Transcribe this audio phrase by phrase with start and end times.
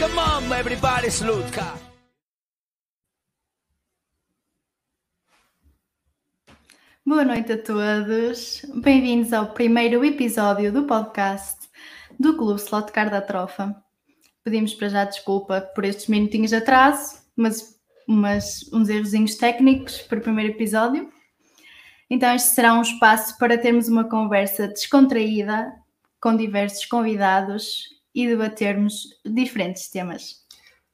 [0.00, 0.48] Come on.
[7.04, 8.64] Boa noite a todos.
[8.76, 11.68] Bem-vindos ao primeiro episódio do podcast
[12.18, 13.76] do Clube Slot Car da Trofa.
[14.42, 17.78] Pedimos para já desculpa por estes minutinhos de atraso, mas
[18.72, 21.12] uns errozinhos técnicos para o primeiro episódio.
[22.08, 25.70] Então, este será um espaço para termos uma conversa descontraída
[26.18, 30.40] com diversos convidados e debatermos diferentes temas.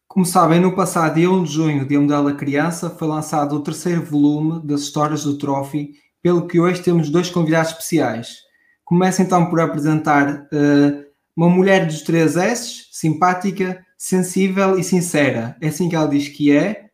[0.06, 3.62] Como sabem, no passado dia 1 de junho, Dia Mundial da Criança, foi lançado o
[3.62, 8.39] terceiro volume das histórias do Trophy, pelo que hoje temos dois convidados especiais.
[8.84, 11.06] Começo então por apresentar uh,
[11.37, 15.56] uma mulher dos três S, simpática, sensível e sincera.
[15.61, 16.89] É assim que ela diz que é,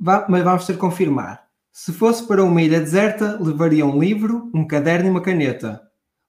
[0.00, 1.46] mas vamos ter que confirmar.
[1.72, 5.87] Se fosse para uma ilha deserta, levaria um livro, um caderno e uma caneta.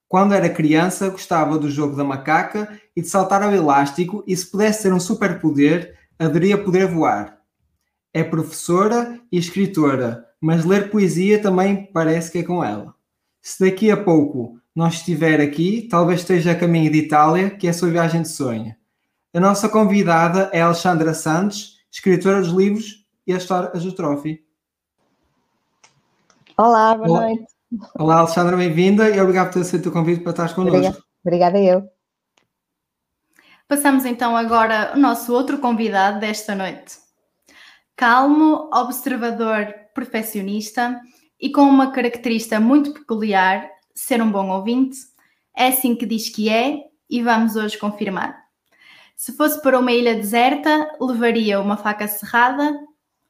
[0.09, 4.49] Quando era criança, gostava do jogo da macaca e de saltar ao elástico, e se
[4.49, 7.38] pudesse ter um superpoder, adoraria poder voar.
[8.11, 12.95] É professora e escritora, mas ler poesia também parece que é com ela.
[13.39, 17.69] Se daqui a pouco não estiver aqui, talvez esteja a caminho de Itália, que é
[17.69, 18.75] a sua viagem de sonho.
[19.31, 24.43] A nossa convidada é Alexandra Santos, escritora dos livros e as histórias do Trophy.
[26.57, 27.21] Olá, boa Olá.
[27.27, 27.58] noite.
[28.00, 30.78] Olá, Alexandra, bem-vinda e obrigado por ter aceito o convite para estar connosco.
[30.78, 31.88] Obrigada, obrigada eu.
[33.67, 36.98] Passamos então agora ao nosso outro convidado desta noite.
[37.95, 41.00] Calmo, observador, perfeccionista
[41.39, 44.98] e com uma característica muito peculiar, ser um bom ouvinte.
[45.56, 48.36] É assim que diz que é e vamos hoje confirmar.
[49.16, 52.73] Se fosse para uma ilha deserta, levaria uma faca serrada,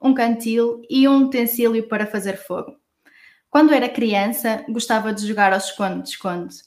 [0.02, 2.78] um cantil e um utensílio para fazer fogo.
[3.50, 6.57] Quando era criança, gostava de jogar ao esconde-esconde.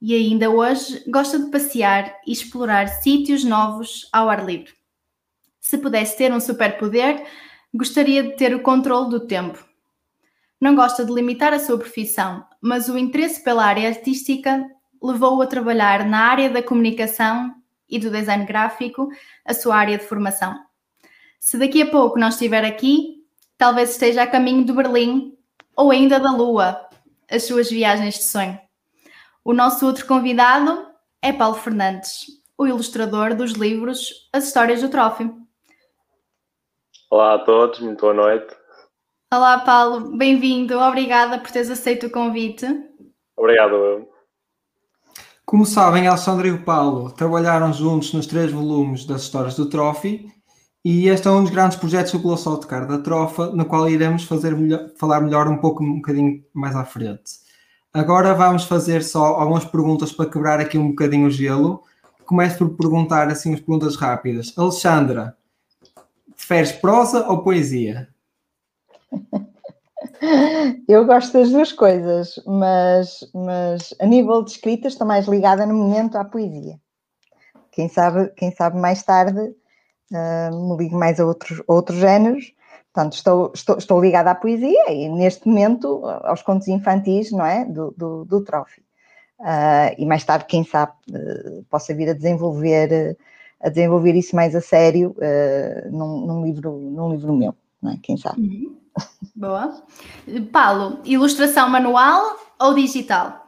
[0.00, 4.72] E ainda hoje gosta de passear e explorar sítios novos ao ar livre.
[5.60, 7.22] Se pudesse ter um superpoder,
[7.74, 9.62] gostaria de ter o controle do tempo.
[10.58, 14.64] Não gosta de limitar a sua profissão, mas o interesse pela área artística
[15.02, 17.54] levou-o a trabalhar na área da comunicação
[17.88, 19.08] e do design gráfico,
[19.44, 20.58] a sua área de formação.
[21.38, 23.22] Se daqui a pouco não estiver aqui,
[23.58, 25.35] talvez esteja a caminho de Berlim
[25.76, 26.88] ou ainda da Lua,
[27.30, 28.58] as suas viagens de sonho.
[29.44, 30.86] O nosso outro convidado
[31.20, 32.26] é Paulo Fernandes,
[32.56, 35.46] o ilustrador dos livros As Histórias do Trófimo.
[37.10, 38.56] Olá a todos, muito boa noite.
[39.32, 42.66] Olá Paulo, bem-vindo, obrigada por teres aceito o convite.
[43.36, 44.08] Obrigado.
[45.44, 50.35] Como sabem, Alexandre e o Paulo trabalharam juntos nos três volumes das histórias do Trophy
[50.88, 53.88] e este é um dos grandes projetos do Colossal de Car da Trofa, no qual
[53.88, 57.40] iremos fazer melhor, falar melhor um pouco, um bocadinho mais à frente.
[57.92, 61.82] Agora vamos fazer só algumas perguntas para quebrar aqui um bocadinho o gelo.
[62.24, 64.54] Começo por perguntar assim as perguntas rápidas.
[64.56, 65.36] Alexandra,
[66.36, 68.08] preferes prosa ou poesia?
[70.86, 75.74] Eu gosto das duas coisas, mas, mas a nível de escrita estou mais ligada no
[75.74, 76.78] momento à poesia.
[77.72, 79.52] Quem sabe, quem sabe mais tarde
[80.10, 82.52] me ligo mais a outros, outros géneros.
[82.92, 87.64] Portanto, estou, estou, estou ligada à poesia e neste momento aos contos infantis, não é?
[87.64, 88.80] Do, do, do Trophy.
[89.38, 93.18] Uh, e mais tarde, quem sabe, uh, possa vir a desenvolver,
[93.60, 95.14] a desenvolver isso mais a sério
[95.90, 97.98] num, num, livro, num livro meu, não é?
[98.02, 98.40] Quem sabe.
[98.40, 98.76] Uhum.
[99.34, 99.82] Boa.
[100.50, 103.45] Paulo, ilustração manual ou digital?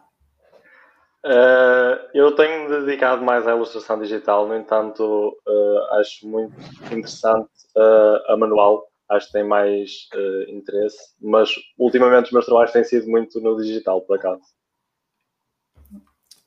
[1.28, 6.54] Uh, eu tenho me dedicado mais à ilustração digital, no entanto, uh, acho muito
[6.90, 10.08] interessante uh, a manual, acho que tem mais
[10.48, 14.40] interesse, mas ultimamente os meus trabalhos têm sido muito no digital, por acaso.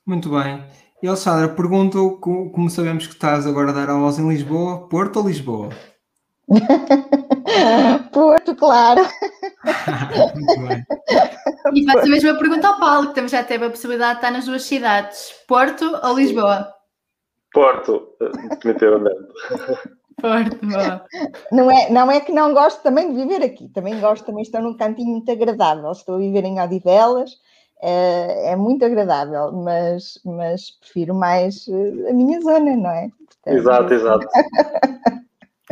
[0.03, 0.64] Muito bem.
[1.03, 5.28] E Alexandra, pergunto, como sabemos que estás agora a dar aulas em Lisboa, Porto ou
[5.28, 5.70] Lisboa?
[8.11, 9.02] Porto, claro.
[10.35, 10.85] Muito bem.
[11.73, 14.31] E faço a mesma pergunta ao Paulo, que também já teve a possibilidade de estar
[14.31, 16.73] nas duas cidades, Porto ou Lisboa?
[17.53, 18.16] Porto,
[18.49, 19.28] definitivamente.
[20.19, 21.05] Porto, boa.
[21.52, 24.61] Não é, não é que não gosto também de viver aqui, também gosto, também estou
[24.61, 27.31] num cantinho muito agradável, estou a viver em Odivelas,
[27.81, 33.09] é, é muito agradável, mas, mas prefiro mais eh, a minha zona, não é?
[33.25, 34.28] Portanto, exato, exato.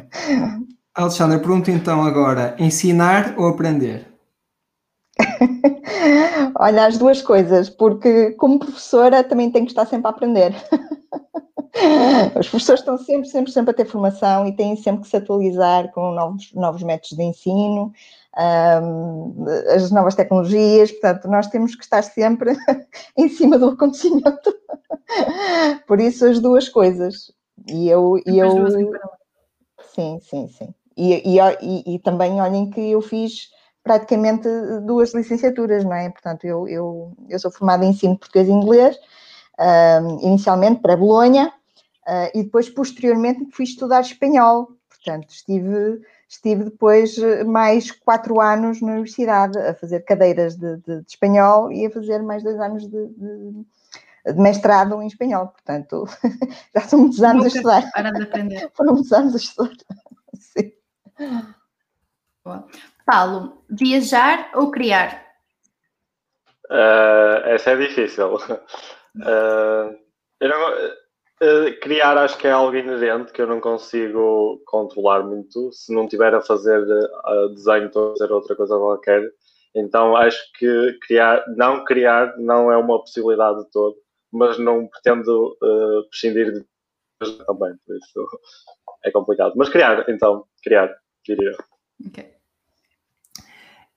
[1.00, 4.06] Alexandra, pergunta então agora: ensinar ou aprender?
[6.60, 10.54] Olha, as duas coisas, porque como professora também tenho que estar sempre a aprender.
[12.38, 15.90] Os professores estão sempre, sempre, sempre a ter formação e têm sempre que se atualizar
[15.94, 17.94] com novos, novos métodos de ensino,
[18.84, 22.54] um, as novas tecnologias, portanto, nós temos que estar sempre
[23.18, 24.54] em cima do acontecimento.
[25.88, 27.32] Por isso, as duas coisas,
[27.68, 28.68] E eu, e eu
[29.94, 30.74] sim, sim, sim.
[31.02, 33.50] E, e, e, também olhem que eu fiz
[33.82, 34.50] praticamente
[34.86, 36.10] duas licenciaturas, não é?
[36.10, 38.98] Portanto, eu, eu, eu sou formada em ensino português e inglês,
[39.58, 41.54] ahm, inicialmente para Bolonha,
[42.06, 44.72] ah, e depois, posteriormente, fui estudar espanhol.
[44.90, 51.08] Portanto, estive, estive depois mais quatro anos na universidade a fazer cadeiras de, de- de
[51.08, 55.48] espanhol e a fazer mais dois anos de, de- de mestrado em espanhol.
[55.48, 56.06] Portanto,
[56.76, 57.92] já são muitos anos a Nunca estudar.
[57.94, 58.70] Para de aprender.
[58.76, 59.72] Foram muitos anos a estudar.
[61.20, 61.54] Sim.
[63.06, 65.26] Paulo, viajar ou criar?
[66.72, 68.36] Uh, essa é difícil.
[68.36, 69.98] Uh,
[70.40, 70.88] não-
[71.42, 75.74] uh, criar acho que é algo inerente que eu não consigo controlar muito.
[75.74, 76.86] Se não tiver a fazer
[77.54, 79.30] desenho, estou a fazer outra coisa qualquer.
[79.76, 83.98] Então acho que criar, não criar não é uma possibilidade de todo,
[84.32, 85.58] mas não pretendo
[86.10, 86.66] prescindir de
[87.46, 88.40] também, por isso
[89.04, 89.54] é complicado.
[89.56, 90.96] Mas criar, então, criar,
[91.36, 91.56] diria.
[92.08, 92.34] Ok.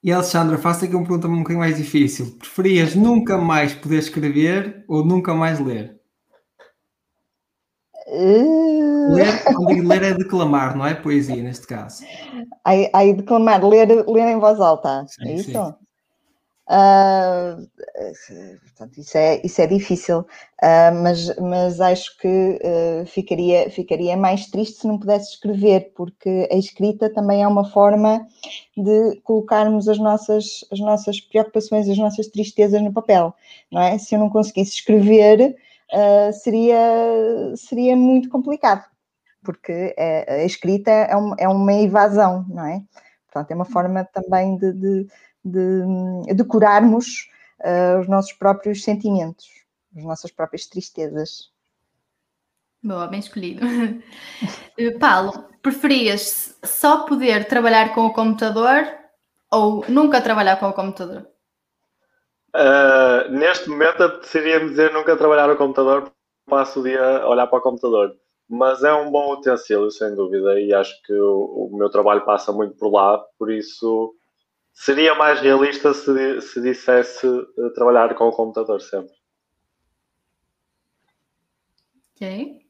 [0.04, 2.36] E Alexandra, faço aqui uma pergunta um bocadinho mais difícil.
[2.38, 5.96] Preferias nunca mais poder escrever ou nunca mais ler?
[8.08, 12.04] Uh, Ler, quando digo ler é declamar, não é poesia neste caso.
[12.64, 15.52] Aí, aí declamar, ler, ler em voz alta, Sim, é isso?
[15.52, 15.74] sim.
[16.74, 17.56] Ah,
[18.64, 20.24] portanto, isso é, isso é difícil,
[20.62, 26.48] Ah, mas, mas acho que ah, ficaria, ficaria mais triste se não pudesse escrever, porque
[26.50, 28.26] a escrita também é uma forma
[28.76, 33.34] de colocarmos as nossas, as nossas preocupações, as nossas tristezas no papel,
[33.70, 33.98] não é?
[33.98, 35.56] Se eu não conseguisse escrever,
[36.42, 36.76] seria,
[37.56, 38.84] seria muito complicado,
[39.44, 39.94] porque
[40.28, 42.82] a escrita é, um- é uma evasão, não é?
[43.32, 45.06] Portanto, é uma forma também de, de,
[45.44, 47.28] de, de curarmos
[47.62, 49.46] ah, os nossos próprios sentimentos,
[49.96, 51.50] as nossas próprias tristezas.
[52.82, 53.60] Boa, bem escolhido.
[54.78, 58.86] Eh, Paulo, preferias só poder trabalhar com o computador
[59.50, 61.28] ou nunca trabalhar com o computador?
[62.56, 66.10] Uh, neste momento apeteceria-me dizer nunca trabalhar no computador,
[66.48, 68.16] passo o dia a olhar para o computador.
[68.48, 72.50] Mas é um bom utensílio, sem dúvida, e acho que o, o meu trabalho passa
[72.50, 74.14] muito por lá, por isso
[74.72, 79.12] seria mais realista se, se dissesse uh, trabalhar com o computador sempre.
[82.14, 82.62] Ok.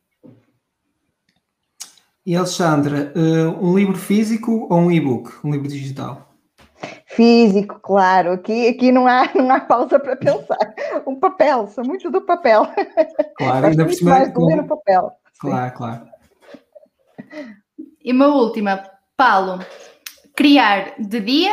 [2.24, 5.44] E Alexandra, eh, um livro físico ou um e-book?
[5.44, 6.32] Um livro digital?
[7.04, 10.56] Físico, claro, aqui, aqui não, há, não há pausa para pensar.
[11.04, 12.66] O papel, sou muito do papel.
[13.36, 14.10] Claro, ainda por cima.
[14.12, 15.10] mais com- ler o papel.
[15.32, 15.40] Sim.
[15.40, 16.06] Claro, claro.
[18.04, 19.58] E uma última, Paulo,
[20.36, 21.52] criar de dia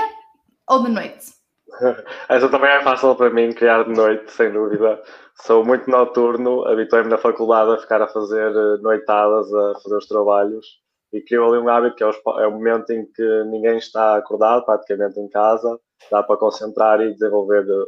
[0.69, 1.33] ou de noite?
[2.30, 5.01] Essa também é fácil para mim, criar de noite, sem dúvida.
[5.36, 10.07] Sou muito noturno, habituei-me na faculdade a ficar a fazer eh, noitadas, a fazer os
[10.07, 10.66] trabalhos
[11.12, 14.66] e criou ali um hábito que é é o momento em que ninguém está acordado,
[14.66, 15.80] praticamente em casa,
[16.12, 17.86] dá para concentrar e desenvolver eh,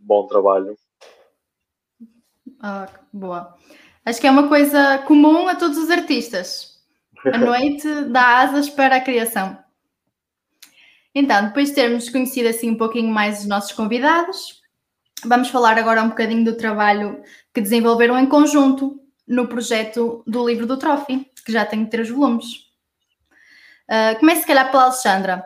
[0.00, 0.76] bom trabalho.
[2.62, 3.54] Ah, boa.
[4.04, 6.80] Acho que é uma coisa comum a todos os artistas.
[7.32, 9.56] A noite dá asas para a criação.
[11.14, 14.60] Então, depois de termos conhecido assim um pouquinho mais os nossos convidados,
[15.24, 20.66] vamos falar agora um bocadinho do trabalho que desenvolveram em conjunto no projeto do livro
[20.66, 22.46] do Trophy, que já tem três volumes.
[23.88, 25.44] Uh, comece, se calhar, pela Alexandra.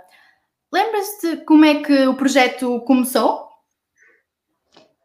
[0.73, 3.49] Lembras-te como é que o projeto começou?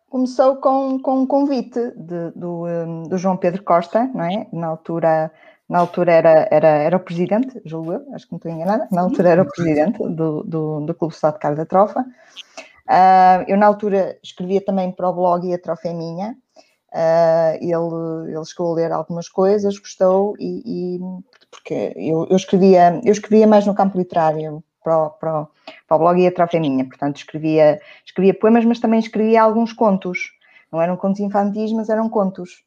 [0.10, 4.48] Começou com, com um convite de- do, hum, do João Pedro Costa, não é?
[4.52, 5.32] Na altura,
[5.70, 9.02] na altura era, era, era o presidente, julgo eu, acho que não estou enganada, na
[9.02, 12.06] altura era o presidente do, do, do Clube Estado de Carlos da Trofa.
[12.88, 16.36] Ah, eu, na altura, escrevia também para o blog E a Trofa é Minha.
[16.92, 21.00] Ah, ele, ele chegou a ler algumas coisas, gostou, e, e-
[21.52, 25.48] porque eu, eu, escrevia, eu escrevia mais no campo literário para o, para o,
[25.88, 29.42] para o blog E a Trofa é Minha, portanto, escrevia escrevia poemas, mas também escrevia
[29.44, 30.32] alguns contos.
[30.72, 32.64] Não eram contos infantis, mas eram contos.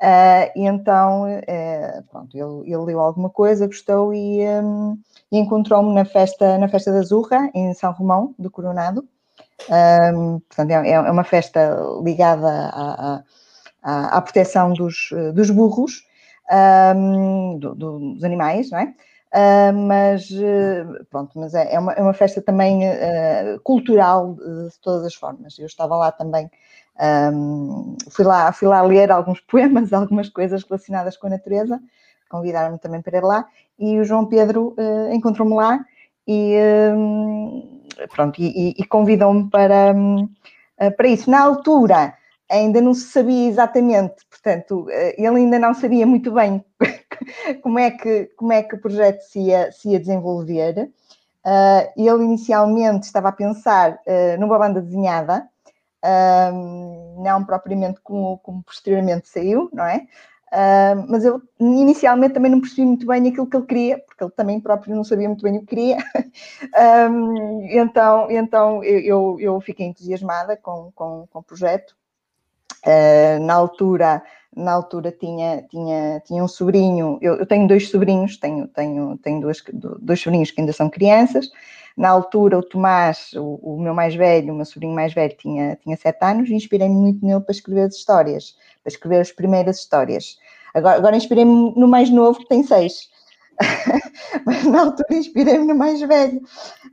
[0.00, 4.98] Ah, e então, eh, pronto, ele, ele leu alguma coisa, gostou e, hum,
[5.32, 9.06] e encontrou-me na festa, na festa da Zurra, em São Romão, do Coronado.
[10.14, 13.22] Hum, portanto, é, é uma festa ligada à,
[13.82, 16.04] à- à, proteção dos, dos burros,
[16.96, 18.94] hum, do- do- dos animais, não é?
[19.32, 24.78] Ah, mas eh, pronto, mas é, é uma, é uma festa também eh, cultural de
[24.80, 25.58] todas as formas.
[25.58, 26.48] Eu estava lá também,
[26.98, 31.80] ahm, fui, lá, fui lá ler alguns poemas, algumas coisas relacionadas com a natureza,
[32.28, 33.46] convidaram-me também para ir lá,
[33.78, 35.84] e o João Pedro eh, encontrou-me lá
[36.26, 36.56] e
[36.96, 40.28] hum, pronto, e, e- convidou-me para, hum,
[40.78, 41.30] eh, para isso.
[41.30, 42.14] Na altura,
[42.50, 46.64] ainda não se sabia exatamente, portanto, eh, ele ainda não sabia muito bem
[47.62, 50.90] como é que, como é que o projeto se ia, se ia desenvolver.
[51.46, 55.46] Uh, ele inicialmente estava a pensar uh, numa banda desenhada,
[56.04, 60.06] uh, não propriamente como, como posteriormente saiu, não é?
[60.52, 64.30] Uh, mas eu inicialmente também não percebi muito bem aquilo que ele queria, porque ele
[64.30, 65.98] também próprio não sabia muito bem o que queria.
[67.10, 71.96] um, então então eu, eu fiquei entusiasmada com, com, com o projeto.
[72.86, 74.22] Uh, na altura,
[74.56, 79.40] na altura tinha, tinha, tinha um sobrinho, eu, eu, tenho dois sobrinhos, tenho, tenho, tenho
[79.40, 79.62] dois,
[80.00, 81.50] dois sobrinhos que ainda são crianças.
[81.96, 85.76] Na altura, o Tomás, o, o meu mais velho, o meu sobrinho mais velho, tinha,
[85.76, 89.78] tinha sete anos e inspirei-me muito nele para escrever as histórias, para escrever as primeiras
[89.78, 90.36] histórias.
[90.74, 93.08] Agora, agora inspirei-me no mais novo, que tem seis.
[94.44, 96.42] Mas na altura inspirei-me no mais velho.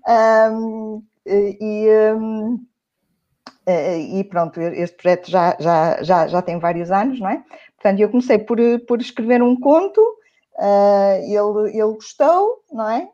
[0.07, 2.59] Um, e, um,
[3.99, 7.43] e pronto, este projeto já, já, já, já tem vários anos, não é?
[7.75, 13.09] Portanto, eu comecei por, por escrever um conto, uh, ele, ele gostou, não é?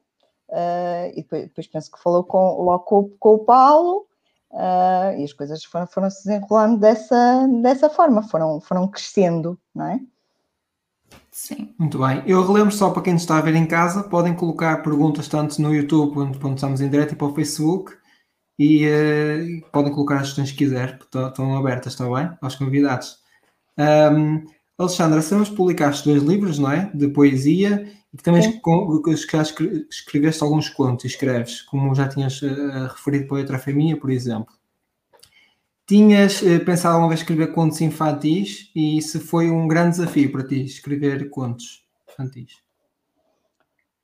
[0.50, 4.06] Uh, e depois, depois, penso que falou com, logo com, com o Paulo,
[4.52, 9.88] uh, e as coisas foram, foram se desenrolando dessa, dessa forma, foram, foram crescendo, não
[9.88, 10.00] é?
[11.32, 11.74] Sim.
[11.78, 12.24] Muito bem.
[12.26, 15.62] Eu relembro só para quem nos está a ver em casa, podem colocar perguntas tanto
[15.62, 17.94] no YouTube, onde, onde estamos em direto, e para o Facebook,
[18.58, 22.36] e uh, podem colocar as questões que quiser, porque estão abertas, está bem?
[22.42, 23.20] Aos convidados.
[23.78, 24.44] Um,
[24.78, 26.92] Alexandra, sabemos que publicaste dois livros, não é?
[26.94, 28.52] De poesia e que também já
[29.90, 34.56] escreveste alguns contos e escreves, como já tinhas uh, referido para outra família, por exemplo.
[35.86, 40.48] Tinhas uh, pensado alguma vez escrever contos infantis e se foi um grande desafio para
[40.48, 42.67] ti escrever contos infantis?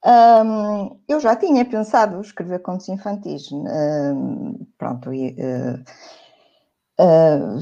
[0.05, 3.49] Um, eu já tinha pensado escrever contos infantis.
[3.51, 5.79] Um, pronto, e, uh,
[6.99, 7.59] uh,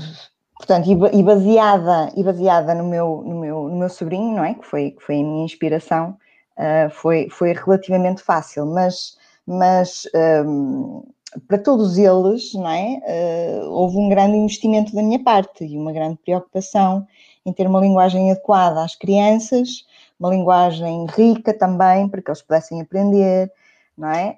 [0.57, 4.55] portanto, e, baseada, e baseada no, meu, no, meu, no meu sobrinho, não é?
[4.55, 6.17] Que foi, que foi a minha inspiração,
[6.57, 10.07] uh, foi, foi relativamente fácil, mas, mas
[10.45, 11.03] um,
[11.47, 13.01] para todos eles, não é?
[13.63, 17.07] Uh, houve um grande investimento da minha parte e uma grande preocupação
[17.45, 19.85] em ter uma linguagem adequada às crianças,
[20.21, 23.51] uma linguagem rica também, para que eles pudessem aprender,
[23.97, 24.37] não é?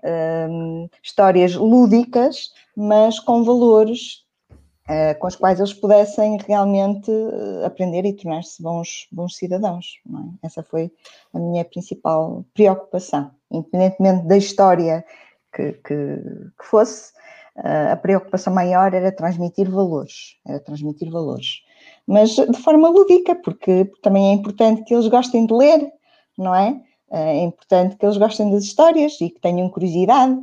[0.50, 4.24] Um, histórias lúdicas, mas com valores
[4.90, 10.00] uh, com os quais eles pudessem realmente eh, aprender e tornar-se bons, bons cidadãos.
[10.42, 10.48] É?
[10.48, 10.92] Essa foi
[11.34, 15.06] a minha principal preocupação, independentemente da história
[15.54, 16.18] que, que,
[16.58, 17.12] que fosse,
[17.58, 21.62] uh, a preocupação maior era transmitir valores, era transmitir valores.
[22.08, 25.92] Mas de forma lúdica, porque também é importante que eles gostem de ler,
[26.38, 26.82] não é?
[27.12, 30.38] Eh, é importante que eles gostem das histórias e que tenham curiosidade.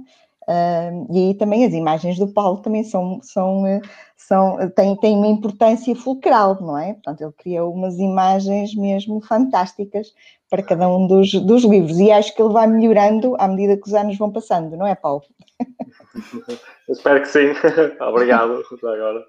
[1.11, 3.81] E aí também as imagens do Paulo também são, são, eh,
[4.17, 6.95] são têm, têm uma importância fulcral, não é?
[6.95, 10.13] Portanto, ele criou umas imagens mesmo fantásticas
[10.49, 13.87] para cada um dos, dos livros e acho que ele vai melhorando à medida que
[13.87, 15.23] os anos vão passando, não é, Paulo?
[16.89, 17.53] espero que sim.
[18.01, 18.65] Obrigado.
[18.83, 19.25] Agora.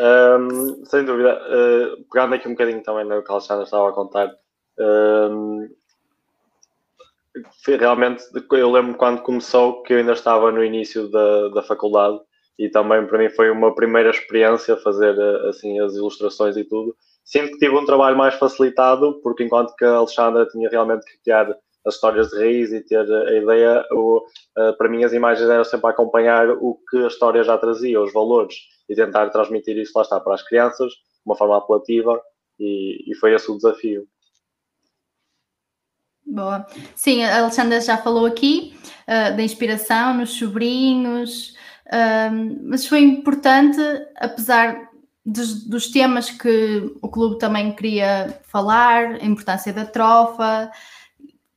[0.00, 1.38] Um, sem dúvida.
[1.46, 4.34] Uh, pegando aqui um bocadinho também no que a Alexandra estava a contar,
[4.78, 5.68] um,
[7.78, 12.18] realmente eu lembro quando começou que eu ainda estava no início da, da faculdade
[12.58, 16.94] e também para mim foi uma primeira experiência fazer eh, assim as ilustrações e tudo.
[17.30, 21.46] Que tive um trabalho mais facilitado, porque enquanto que a Alexandra tinha realmente que criar
[21.86, 24.18] as histórias de raiz e ter a ideia, o,
[24.58, 28.00] uh, para mim as imagens eram sempre a acompanhar o que a história já trazia,
[28.00, 28.54] os valores,
[28.88, 32.20] e tentar transmitir isso lá está para as crianças, de uma forma apelativa,
[32.58, 34.06] e, e foi esse o desafio.
[36.26, 36.64] Boa.
[36.94, 38.74] Sim, a Alexandra já falou aqui
[39.08, 41.54] uh, da inspiração nos sobrinhos,
[41.86, 43.80] uh, mas foi importante,
[44.16, 44.90] apesar
[45.24, 50.70] dos, dos, temas que o clube também queria falar, a importância da trofa,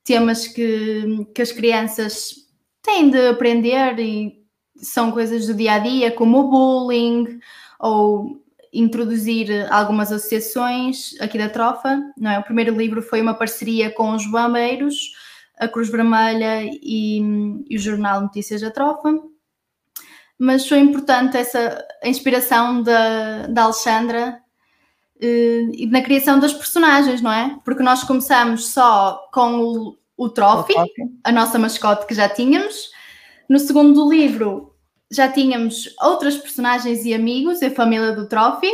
[0.03, 2.36] temas que, que as crianças
[2.81, 4.43] têm de aprender e
[4.75, 7.39] são coisas do dia a dia, como o bullying
[7.79, 8.43] ou
[8.74, 12.39] introduzir algumas associações aqui da Trofa, não é?
[12.39, 14.95] O primeiro livro foi uma parceria com os Bombeiros,
[15.60, 17.19] a Cruz Vermelha e,
[17.69, 19.13] e o jornal Notícias da Trofa.
[20.38, 24.42] Mas foi importante essa inspiração da, da Alexandra
[25.25, 27.58] e na criação das personagens, não é?
[27.63, 30.74] Porque nós começamos só com o, o Trophy,
[31.24, 32.92] a nossa mascote que já tínhamos.
[33.48, 34.75] No segundo livro
[35.12, 38.72] já tínhamos outras personagens e amigos, a família do Trophy.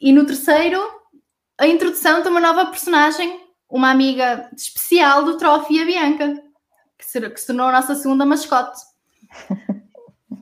[0.00, 0.80] E no terceiro,
[1.58, 6.42] a introdução de uma nova personagem, uma amiga especial do Trophy, a Bianca,
[6.98, 8.80] que se, que se tornou a nossa segunda mascote.
[10.30, 10.38] Ou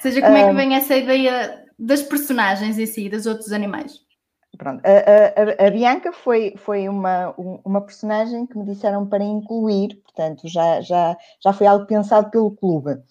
[0.00, 4.03] seja, como é que vem essa ideia das personagens em si, dos outros animais.
[4.56, 4.82] Pronto.
[4.84, 7.34] A, a, a, Bianca foi, foi uma,
[7.64, 12.50] uma personagem que me disseram para incluir, portanto, já, já, já foi algo pensado pelo
[12.50, 13.02] clube.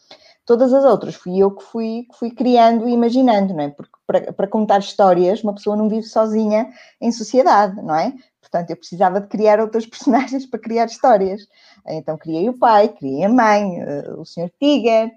[0.45, 3.69] Todas as outras fui eu que fui, que fui criando e imaginando, não é?
[3.69, 6.69] Porque para, para contar histórias, uma pessoa não vive sozinha
[6.99, 8.13] em sociedade, não é?
[8.41, 11.47] Portanto, eu precisava de criar outras personagens para criar histórias.
[11.87, 14.51] Então, criei o pai, criei a mãe, eh, o Sr.
[14.59, 15.11] Tiger,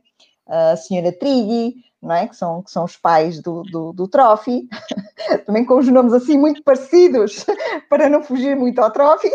[0.47, 2.29] a Senhora Triggy, não é?
[2.29, 4.69] que, são, que são os pais do, do, do Trophy,
[5.47, 7.45] também com os nomes assim muito parecidos,
[7.89, 9.31] para não fugir muito ao Trophy.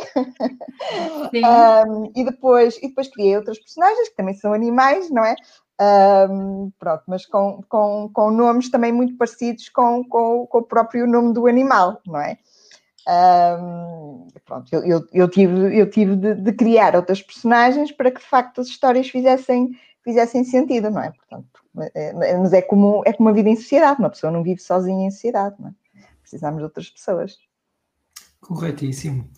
[1.34, 5.36] Um, e, depois, e depois criei outras personagens que também são animais, não é?
[6.30, 11.08] Um, pronto, mas com, com, com nomes também muito parecidos com, com, com o próprio
[11.08, 12.38] nome do animal, não é?
[13.08, 18.20] Um, pronto, eu, eu, eu, tive, eu tive de, de, criar outras personagens para que
[18.20, 19.72] de facto as histórias fizessem,
[20.03, 21.12] fizessem sentido, não é?
[21.12, 24.62] Portanto, é, mas é como, é como a vida em sociedade, uma pessoa não vive
[24.62, 25.74] sozinha em sociedade, não é?
[26.22, 27.38] Precisamos de outras pessoas.
[28.40, 29.30] Corretíssimo.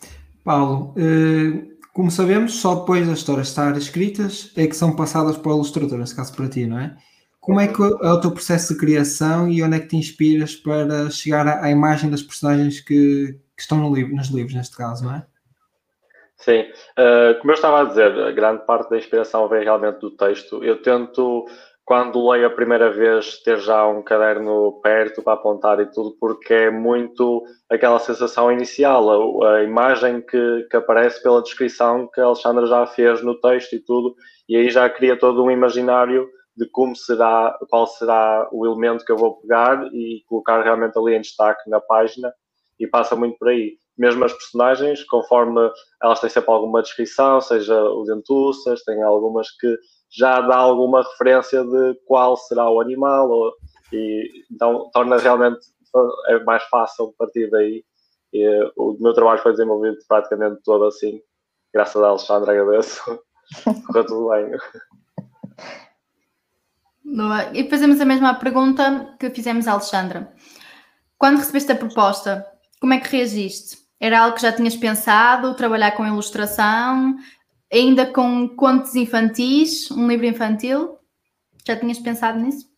[0.44, 5.52] Paulo, eh, como sabemos, só depois das histórias estarem escritas é que são passadas para
[5.52, 6.98] o ilustrador, nesse caso para ti, não é?
[7.40, 10.56] Como é que é o teu processo de criação e onde é que te inspiras
[10.56, 15.04] para chegar à, imagem das personagens que, que estão no livro, nos livros, neste caso,
[15.04, 15.26] não é?
[16.38, 20.64] Sim, uh, como eu estava a dizer, grande parte da inspiração vem realmente do texto.
[20.64, 21.46] Eu tento
[21.86, 26.54] quando leio a primeira vez, ter já um caderno perto para apontar e tudo, porque
[26.54, 32.26] é muito aquela sensação inicial, a, a imagem que, que, aparece pela descrição que a
[32.26, 34.16] Alexandra já fez no texto e tudo,
[34.48, 39.12] e aí já cria todo um imaginário de como será, qual será o elemento que
[39.12, 42.34] eu vou pegar e colocar realmente ali em destaque na página,
[42.80, 43.78] e passa muito por aí.
[43.98, 45.70] Mesmo as personagens, conforme
[46.02, 49.78] elas têm sempre alguma descrição, seja o Dentuças, tem algumas que
[50.16, 53.54] já dá alguma referência de qual será o animal, ou,
[53.92, 55.60] e, então torna realmente
[56.28, 57.84] é mais fácil partir daí.
[58.32, 61.20] E, o meu trabalho foi desenvolvido praticamente todo assim,
[61.74, 63.02] graças a Alexandre, agradeço.
[63.88, 64.52] Correu tudo bem.
[67.54, 70.34] E fazemos a mesma pergunta que fizemos a Alexandra.
[71.18, 72.46] Quando recebeste a proposta,
[72.80, 73.78] como é que reagiste?
[74.00, 77.16] Era algo que já tinhas pensado, trabalhar com ilustração?
[77.74, 80.98] Ainda com contos infantis, um livro infantil.
[81.66, 82.72] Já tinhas pensado nisso?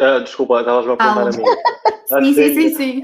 [0.00, 1.44] Uh, desculpa, estavas-me a perguntar a mim.
[2.34, 3.02] sim, sim, sim, sim.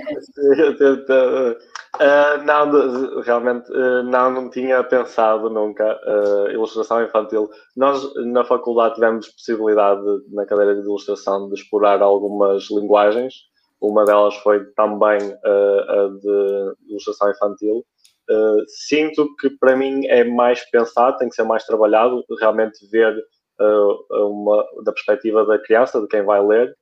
[1.08, 1.56] Uh,
[2.44, 7.50] não, realmente uh, não, não tinha pensado nunca uh, ilustração infantil.
[7.76, 13.51] Nós na faculdade tivemos possibilidade na cadeira de ilustração de explorar algumas linguagens
[13.82, 17.84] uma delas foi também uh, a de ilustração infantil.
[18.30, 23.12] Uh, sinto que para mim é mais pensado, tem que ser mais trabalhado, realmente ver
[23.60, 26.76] uh, uma, da perspectiva da criança, de quem vai ler.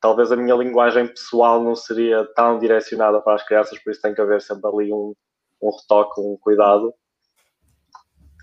[0.00, 4.14] talvez a minha linguagem pessoal não seria tão direcionada para as crianças, por isso tem
[4.14, 5.12] que haver sempre ali um,
[5.60, 6.94] um retoque, um cuidado.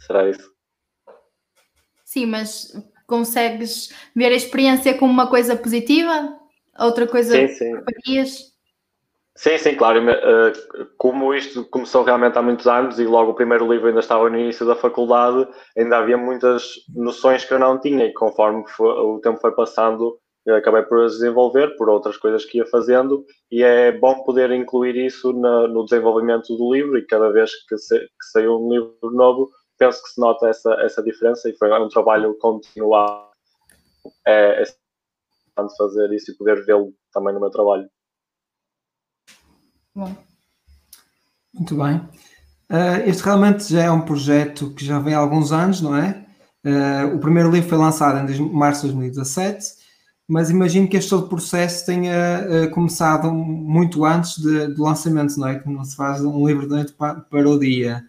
[0.05, 0.51] Será isso?
[2.03, 2.73] Sim, mas
[3.07, 6.42] consegues ver a experiência como uma coisa positiva?
[6.79, 7.73] Outra coisa sim, sim.
[7.83, 8.53] farias?
[9.35, 10.07] Sim, sim, claro.
[10.07, 10.53] Eh,
[10.97, 14.37] como isto começou realmente há muitos anos e logo o primeiro livro ainda estava no
[14.37, 19.39] início da faculdade, ainda havia muitas noções que eu não tinha e conforme o tempo
[19.39, 23.91] foi passando, eu acabei por as desenvolver por outras coisas que ia fazendo e é
[23.91, 27.75] bom poder incluir isso no desenvolvimento do livro e cada vez que
[28.31, 32.35] saiu um livro novo, penso que se nota essa, essa diferença e foi um trabalho
[32.35, 33.31] continuado.
[34.27, 34.82] É, é
[35.53, 37.87] importante fazer isso e poder vê-lo também no meu trabalho.
[39.95, 40.15] Bom.
[41.53, 41.97] Muito bem.
[42.69, 46.25] Uh, este realmente já é um projeto que já vem há alguns anos, não é?
[46.65, 49.83] Uh, o primeiro livro foi lançado em março de 2017,
[50.27, 55.47] mas imagino que este todo processo tenha uh, começado muito antes de, do lançamento, não
[55.47, 55.59] é?
[55.59, 58.03] Que não se faz um livro de noite para, para o dia.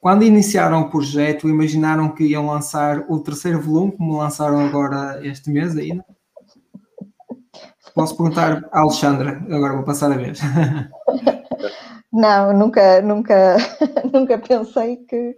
[0.00, 5.48] Quando iniciaram o projeto, imaginaram que iam lançar o terceiro volume, como lançaram agora este
[5.48, 6.04] mês ainda?
[7.94, 10.40] Posso perguntar à Alexandra, agora vou passar a vez.
[12.12, 13.56] Não, nunca, nunca,
[14.12, 15.36] nunca pensei que,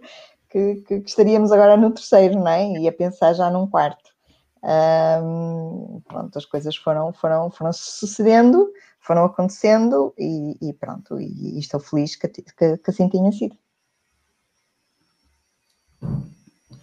[0.49, 2.79] que, que, estaríamos agora no terceiro, não é?
[2.79, 4.13] Ia pensar já num quarto.
[4.61, 8.67] Um, pronto, as coisas foram, foram, foram sucedendo,
[8.99, 13.55] foram acontecendo e, e pronto, e, e, estou feliz que, que, que assim tenha sido.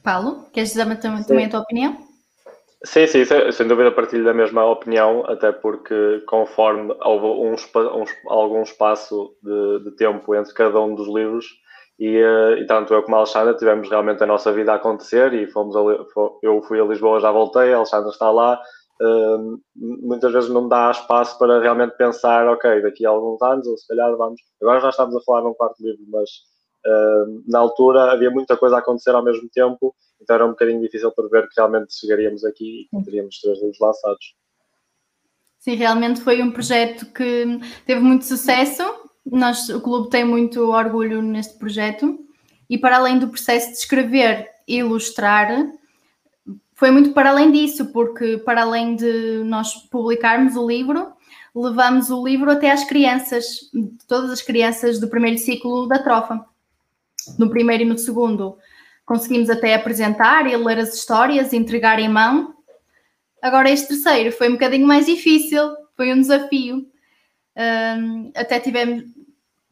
[0.02, 2.11] Paulo, queres dizer também, também a tua opinião?
[2.84, 8.62] Sim, sim, sem dúvida partilho da mesma opinião, até porque conforme houve um, um, algum
[8.62, 11.46] espaço de, de, tempo entre cada um dos livros,
[11.98, 15.32] E, uh, e tanto eu como a Alexandra tivemos realmente a nossa vida a acontecer
[15.34, 15.80] e fomos a,
[16.42, 18.60] eu fui a Lisboa, já voltei, a Alexandra está lá.
[19.00, 23.76] Uh, muitas vezes não dá espaço para realmente pensar, ok, daqui a alguns anos, ou
[23.76, 24.40] se calhar vamos.
[24.60, 26.30] Agora já estamos a falar num quarto livro, mas
[26.86, 30.80] uh, na altura havia muita coisa a acontecer ao mesmo tempo, então era um bocadinho
[30.80, 34.34] difícil prever que realmente chegaríamos aqui e teríamos três livros lançados.
[35.58, 38.82] Sim, realmente foi um projeto que teve muito sucesso.
[39.24, 42.18] Nós, o clube tem muito orgulho neste projeto.
[42.68, 45.70] E para além do processo de escrever e ilustrar,
[46.74, 51.12] foi muito para além disso, porque para além de nós publicarmos o livro,
[51.54, 53.70] levamos o livro até às crianças,
[54.08, 56.44] todas as crianças do primeiro ciclo da trofa.
[57.38, 58.58] No primeiro e no segundo,
[59.04, 62.54] conseguimos até apresentar e ler as histórias, entregar em mão,
[63.42, 66.86] Agora, este terceiro foi um bocadinho mais difícil, foi um desafio.
[67.56, 69.02] Um, até tivemos,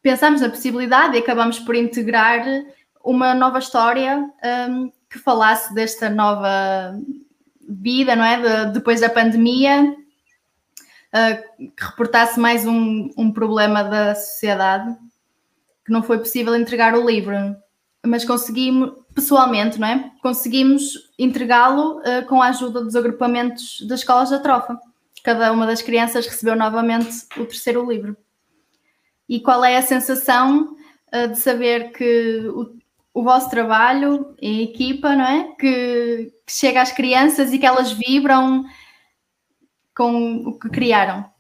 [0.02, 2.44] pensámos na possibilidade e acabamos por integrar
[3.04, 4.28] uma nova história
[4.68, 6.98] um, que falasse desta nova
[7.60, 8.66] vida, não é?
[8.66, 9.94] De, depois da pandemia,
[11.14, 14.96] uh, que reportasse mais um, um problema da sociedade,
[15.86, 17.56] que não foi possível entregar o livro
[18.06, 20.10] mas conseguimos, pessoalmente, não é?
[20.22, 24.78] Conseguimos entregá-lo uh, com a ajuda dos agrupamentos das escolas da trofa.
[25.22, 28.16] Cada uma das crianças recebeu novamente o terceiro livro.
[29.28, 30.76] E qual é a sensação
[31.14, 32.76] uh, de saber que o,
[33.12, 35.54] o vosso trabalho em equipa, não é?
[35.58, 38.64] Que, que chega às crianças e que elas vibram
[39.94, 41.30] com o que criaram?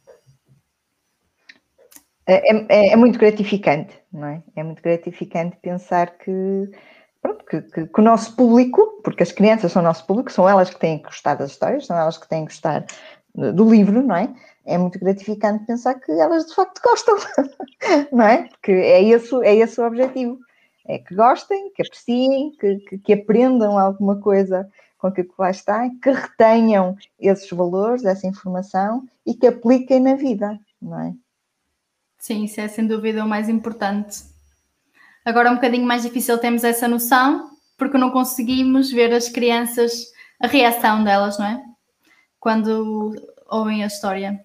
[2.26, 4.42] É, é, é, muito gratificante, não é?
[4.54, 6.70] É muito gratificante pensar que,
[7.20, 10.48] pronto, que, que, que, o nosso público, porque as crianças são o nosso público, são
[10.48, 12.86] elas que têm que gostar das histórias, são elas que têm que gostar
[13.34, 14.34] do livro, não é?
[14.64, 17.16] É muito gratificante pensar que elas de facto gostam,
[18.12, 18.48] não é?
[18.48, 20.38] Porque é esse, é esse o objetivo.
[20.86, 25.88] É que gostem, que apreciem, que, que, aprendam alguma coisa com aquilo que lá está,
[26.02, 31.14] que retenham esses valores, essa informação e que apliquem na vida, não é?
[32.18, 34.29] Sim, isso é sem dúvida o mais importante.
[35.24, 39.92] Agora é um bocadinho mais difícil termos essa noção, porque não conseguimos ver as crianças,
[40.40, 41.62] a reação delas, não é?
[42.38, 43.14] Quando
[43.48, 44.40] ouvem a história.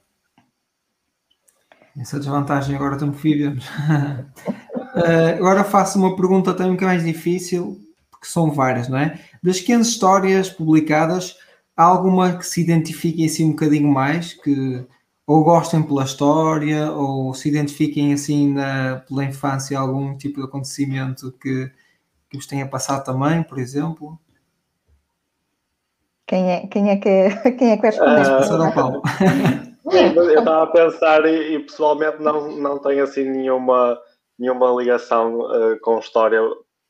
[1.97, 3.65] Essa desvantagem agora estamos vivemos.
[3.67, 7.79] uh, agora faço uma pergunta também um bocadinho mais difícil,
[8.11, 9.19] porque são várias, não é?
[9.41, 11.37] Das 15 histórias publicadas,
[11.75, 14.85] há alguma que se identifique assim um bocadinho mais, que
[15.27, 21.31] ou gostem pela história, ou se identifiquem assim na, pela infância algum tipo de acontecimento
[21.31, 21.71] que,
[22.29, 24.19] que vos tenha passado também, por exemplo?
[26.27, 28.69] Quem é, quem é, que, quem é que vai responder?
[28.69, 29.01] Uh, Paulo.
[29.93, 33.99] Eu estava a pensar e, e, pessoalmente não, não tenho assim nenhuma,
[34.37, 36.39] nenhuma ligação uh, com história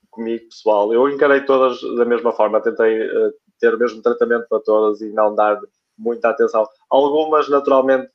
[0.09, 0.93] comigo pessoal.
[0.93, 5.09] Eu encarei todas da mesma forma, tentei uh, ter o mesmo tratamento para todas e
[5.11, 5.59] não dar
[5.97, 6.65] muita atenção.
[6.89, 8.09] Algumas, naturalmente,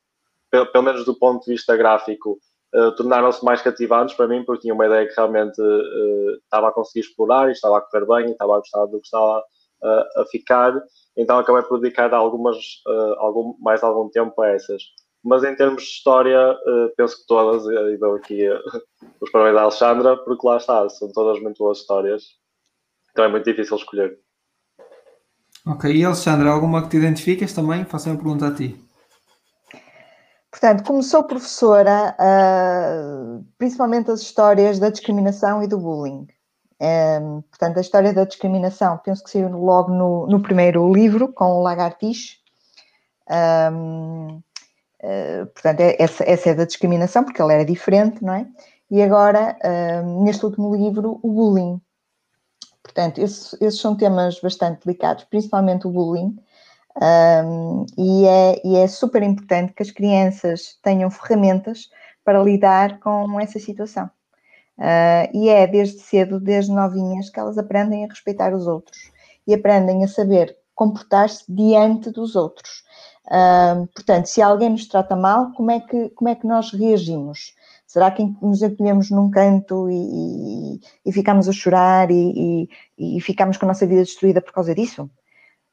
[0.51, 2.39] pelo menos do ponto de vista gráfico,
[2.75, 6.73] uh, tornaram-se mais cativantes para mim, porque tinha uma ideia que realmente uh, estava a
[6.73, 10.21] conseguir explorar e estava a correr bem e estava a gostar do que estava uh,
[10.21, 10.75] a ficar.
[11.17, 12.57] Então acabei por dedicar algumas,
[13.19, 14.83] algum, mais algum tempo a essas.
[15.23, 16.57] Mas em termos de história,
[16.97, 18.49] penso que todas, e dou aqui
[19.21, 22.23] os parabéns à Alexandra, porque lá está, são todas muito boas histórias.
[23.11, 24.19] Então é muito difícil escolher.
[25.67, 27.85] Ok, e Alexandra, alguma que te identificas também?
[27.85, 28.81] Faço uma pergunta a ti.
[30.51, 36.27] Portanto, como sou professora, uh, principalmente as histórias da discriminação e do bullying.
[36.81, 41.45] Um, portanto, a história da discriminação, penso que saiu logo no, no primeiro livro, com
[41.45, 42.39] o Lagartixe.
[43.31, 44.43] Um, uh,
[45.03, 48.47] ah, portanto, é, essa, essa, é da discriminação, porque ele era diferente, não é?
[48.91, 49.57] E agora,
[50.05, 51.81] um, neste último livro, o bullying.
[52.83, 56.37] Portanto, esses são temas bastante delicados, principalmente o bullying,
[56.97, 61.89] um, e, é, e é super importante que as crianças tenham ferramentas
[62.25, 64.11] para lidar com essa situação.
[64.79, 68.99] Uh, e é desde cedo, desde novinhas, que elas aprendem a respeitar os outros
[69.47, 72.83] e aprendem a saber comportar-se diante dos outros.
[73.27, 77.55] Uh, portanto, se alguém nos trata mal, como é que, como é que nós reagimos?
[77.87, 83.21] Será que nos acolhemos num canto e, e, e ficamos a chorar e, e, e
[83.21, 85.11] ficamos com a nossa vida destruída por causa disso?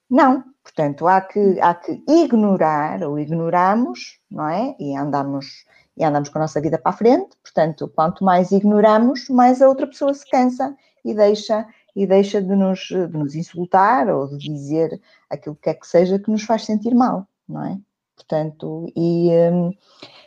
[0.09, 4.75] Não, portanto, há que, há que ignorar ou ignoramos, não é?
[4.77, 9.29] E andamos, e andamos com a nossa vida para a frente, portanto, quanto mais ignoramos,
[9.29, 10.75] mais a outra pessoa se cansa
[11.05, 15.75] e deixa, e deixa de, nos, de nos insultar ou de dizer aquilo que quer
[15.75, 17.79] que seja que nos faz sentir mal, não é?
[18.15, 19.71] Portanto, e um,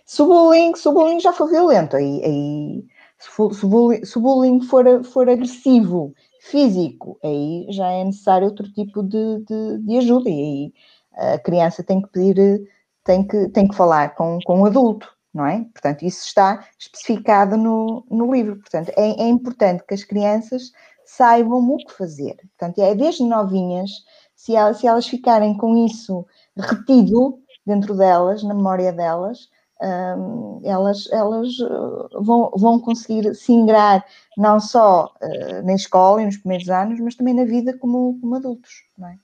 [0.06, 2.86] se, o bullying, se o bullying já foi violento, aí, aí
[3.18, 8.48] Se, for, se, bullying, se o bullying for, for agressivo, físico, aí já é necessário
[8.48, 12.66] outro tipo de, de, de ajuda e aí a criança tem que pedir,
[13.04, 15.64] tem que, tem que falar com, com um adulto, não é?
[15.72, 18.56] Portanto, isso está especificado no, no livro.
[18.56, 20.72] Portanto, é, é importante que as crianças
[21.04, 22.36] saibam o que fazer.
[22.36, 23.90] Portanto, é desde novinhas,
[24.34, 26.26] se elas, se elas ficarem com isso
[26.56, 29.48] retido dentro delas, na memória delas,
[29.82, 34.04] um, elas, elas uh, vão, vão conseguir se ingrar
[34.36, 38.34] não só uh, na escola e nos primeiros anos, mas também na vida como, como
[38.34, 39.18] adultos, não é?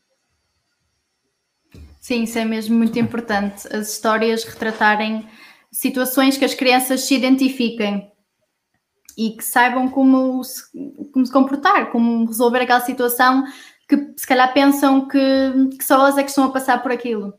[2.00, 3.66] Sim, isso é mesmo muito importante.
[3.74, 5.28] As histórias retratarem
[5.72, 8.12] situações que as crianças se identifiquem
[9.18, 10.62] e que saibam como se,
[11.12, 13.44] como se comportar, como resolver aquela situação
[13.88, 15.18] que se calhar pensam que,
[15.76, 17.34] que só elas é que estão a passar por aquilo.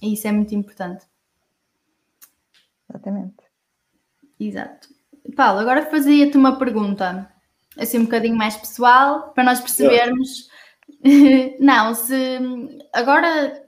[0.00, 1.04] E isso é muito importante.
[2.88, 3.44] Exatamente.
[4.40, 4.88] Exato.
[5.36, 7.30] Paulo, agora fazia-te uma pergunta,
[7.76, 10.48] assim um bocadinho mais pessoal, para nós percebermos.
[11.60, 12.38] Não, se
[12.92, 13.62] agora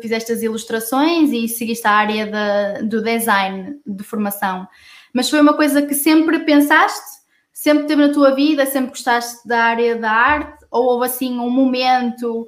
[0.00, 4.66] fizeste as ilustrações e seguiste a área da, do design de formação,
[5.12, 7.16] mas foi uma coisa que sempre pensaste?
[7.52, 8.66] Sempre teve na tua vida?
[8.66, 10.66] Sempre gostaste da área da arte?
[10.70, 12.46] Ou houve assim um momento,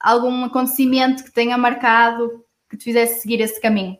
[0.00, 3.96] algum acontecimento que tenha marcado que te fizesse seguir esse caminho?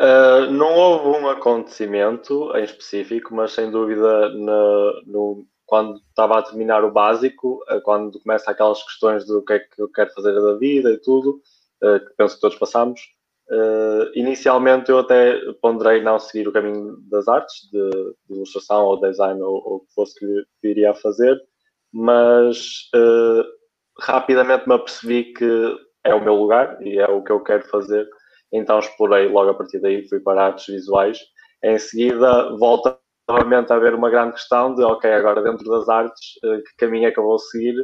[0.00, 6.82] Uh, não houve um acontecimento em específico, mas sem dúvida no, quando estava a terminar
[6.84, 10.54] o básico, uh, quando começa aquelas questões do que é que eu quero fazer da
[10.54, 11.42] vida e tudo,
[11.82, 12.98] uh, que penso que todos passamos,
[14.14, 17.90] inicialmente eu até ponderei não seguir o caminho das artes, de,
[18.28, 21.36] de ilustração ou design ou, o que fosse que, que iria fazer,
[21.92, 22.88] mas
[23.98, 28.08] rapidamente me apercebi que é o meu lugar e é o que eu quero fazer
[28.52, 31.18] então explorei logo a partir daí, fui para artes visuais.
[31.62, 36.32] Em seguida, volta novamente a haver uma grande questão de, ok, agora dentro das artes,
[36.44, 37.76] eh, que caminho é que eu vou seguir?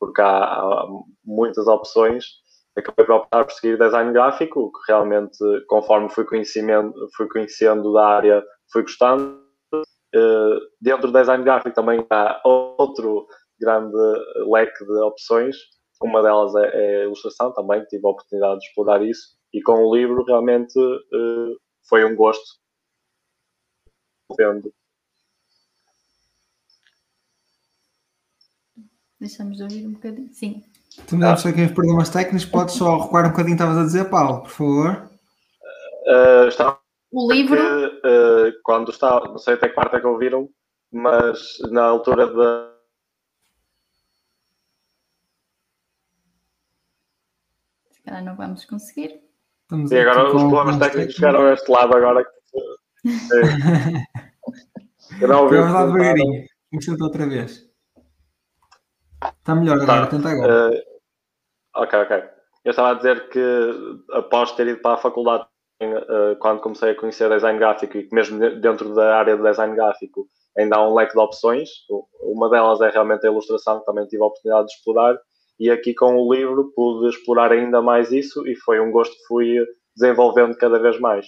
[0.00, 0.86] Porque há, há
[1.24, 2.24] muitas opções.
[2.76, 8.06] Acabei por optar por seguir design gráfico, que realmente, conforme fui conhecendo, fui conhecendo da
[8.06, 9.46] área, fui gostando.
[10.14, 13.26] Uh, dentro do design gráfico também há outro
[13.60, 13.96] grande
[14.50, 15.56] leque de opções.
[16.02, 19.84] Uma delas é, é a ilustração, também tive a oportunidade de explorar isso e com
[19.84, 22.58] o livro realmente uh, foi um gosto
[24.36, 24.72] vendo.
[29.20, 30.32] Deixamos de ouvir um bocadinho.
[30.32, 30.64] Sim.
[31.06, 34.10] Tu me deves aqui uns problemas técnicos, podes só recuar um bocadinho estavas a dizer,
[34.10, 35.10] Paulo, por favor.
[36.06, 36.80] Uh, está...
[37.10, 37.58] O livro.
[37.58, 40.48] uh, quando está, não sei até que parte é que ouviram,
[40.92, 42.74] mas na altura da.
[47.90, 49.27] Se calhar não vamos conseguir.
[49.68, 52.24] Estamos e agora os problemas técnicos chegaram a este lado agora.
[55.20, 55.58] Eu não ouvi.
[55.58, 56.46] Vamos lá devagarinho.
[56.72, 57.68] Vamos tentar outra vez.
[59.22, 60.08] Está melhor agora, tá.
[60.16, 60.70] tenta agora.
[60.70, 62.16] Uh, ok, ok.
[62.64, 63.44] Eu estava a dizer que
[64.12, 65.44] após ter ido para a faculdade,
[65.82, 69.76] uh, quando comecei a conhecer design gráfico e que mesmo dentro da área de design
[69.76, 71.68] gráfico ainda há um leque de opções.
[72.22, 75.18] Uma delas é realmente a ilustração, que também tive a oportunidade de explorar
[75.58, 79.26] e aqui com o livro pude explorar ainda mais isso e foi um gosto que
[79.26, 79.56] fui
[79.96, 81.26] desenvolvendo cada vez mais.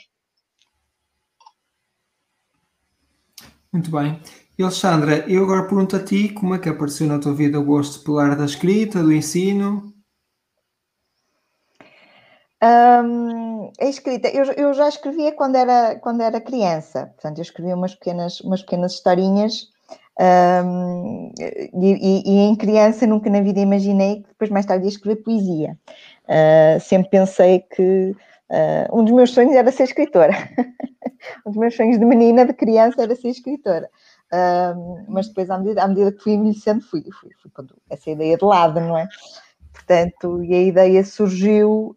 [3.72, 4.20] Muito bem.
[4.58, 7.64] E Alexandra, eu agora pergunto a ti como é que apareceu na tua vida o
[7.64, 9.94] gosto pela arte da escrita, do ensino?
[12.62, 17.74] Um, a escrita, eu, eu, já escrevia quando era, quando era criança, portanto, eu escrevia
[17.74, 19.70] umas pequenas, umas pequenas historinhas
[20.20, 25.22] um, e, e, em criança nunca na vida imaginei que depois mais tarde ia escrever
[25.22, 25.78] poesia.
[26.24, 28.14] Uh, sempre pensei que
[28.50, 30.35] uh, um dos meus sonhos era ser escritora.
[31.46, 33.88] um dos meus sonhos de menina, de criança, era ser escritora.
[34.30, 37.50] Uh, mas depois, à medida, à medida, que fui envelhecendo, fui, fui, fui
[37.88, 39.09] essa ideia de lado, não é?
[39.72, 41.96] Portanto, e a ideia surgiu,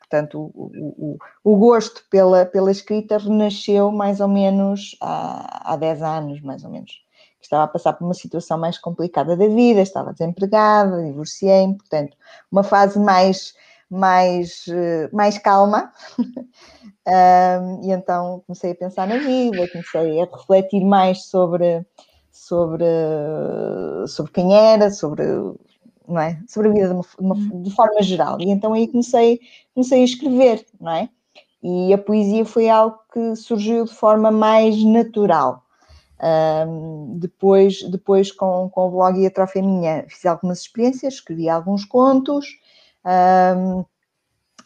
[0.00, 6.02] portanto, o, o, o, gosto pela, pela escrita renasceu mais ou menos há, há 10
[6.02, 7.00] anos, mais ou menos
[7.40, 12.16] estava a passar por uma situação mais complicada da vida, estava desempregada, divorciei-me, portanto,
[12.50, 13.54] uma fase mais,
[13.88, 15.92] mais, eh, mais calma.
[16.18, 21.84] um, e então comecei a pensar na vida, comecei a refletir mais sobre,
[22.30, 22.84] sobre,
[24.06, 25.24] sobre quem era, sobre,
[26.06, 26.38] não é?
[26.46, 28.40] sobre a vida de, uma, de forma geral.
[28.40, 29.40] E então aí comecei,
[29.74, 31.08] comecei a escrever, não é?
[31.62, 35.62] E a poesia foi algo que surgiu de forma mais natural.
[36.22, 41.48] Um, depois, depois com, com o blog e a Troféia Minha, fiz algumas experiências, escrevi
[41.48, 42.46] alguns contos,
[43.56, 43.84] um,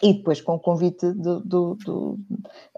[0.03, 2.19] e depois com o convite do, do, do,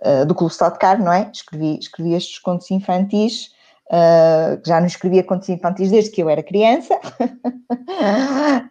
[0.04, 1.30] uh, do Clube Stottcar, não é?
[1.32, 3.50] Escrevi, escrevi estes contos infantis,
[3.86, 7.40] uh, já não escrevia contos infantis desde que eu era criança, uh,